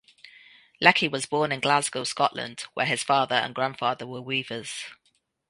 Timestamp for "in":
1.51-1.59